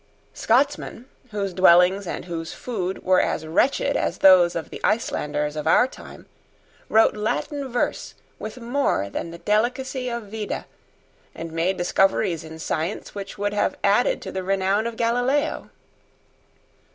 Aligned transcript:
Scotsmen, 0.33 1.05
whose 1.29 1.53
dwellings 1.53 2.07
and 2.07 2.25
whose 2.25 2.53
food 2.55 3.03
were 3.03 3.21
as 3.21 3.45
wretched 3.45 3.95
as 3.95 4.17
those 4.17 4.55
of 4.55 4.71
the 4.71 4.81
Icelanders 4.83 5.55
of 5.55 5.67
our 5.67 5.87
time, 5.87 6.25
wrote 6.89 7.15
Latin 7.15 7.71
verse 7.71 8.15
with 8.39 8.59
more 8.59 9.11
than 9.11 9.29
the 9.29 9.37
delicacy 9.37 10.09
of 10.09 10.31
Vida, 10.31 10.65
and 11.35 11.51
made 11.51 11.77
discoveries 11.77 12.43
in 12.43 12.57
science 12.57 13.13
which 13.13 13.37
would 13.37 13.53
have 13.53 13.77
added 13.83 14.23
to 14.23 14.31
the 14.31 14.41
renown 14.43 14.87
of 14.87 14.97
Galileo. 14.97 15.69